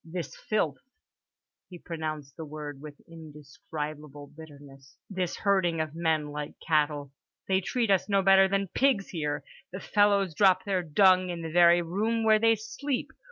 This 0.03 0.35
filth"—he 0.35 1.77
pronounced 1.77 2.35
the 2.35 2.43
word 2.43 2.81
with 2.81 2.99
indescribable 3.07 4.31
bitterness—"this 4.35 5.35
herding 5.37 5.79
of 5.79 5.93
men 5.93 6.29
like 6.31 6.55
cattle—they 6.67 7.61
treat 7.61 7.91
us 7.91 8.09
no 8.09 8.23
better 8.23 8.47
than 8.47 8.69
pigs 8.69 9.09
here. 9.09 9.43
The 9.71 9.79
fellows 9.79 10.33
drop 10.33 10.63
their 10.63 10.81
dung 10.81 11.29
in 11.29 11.43
the 11.43 11.51
very 11.51 11.83
room 11.83 12.23
where 12.23 12.39
they 12.39 12.55
sleep. 12.55 13.11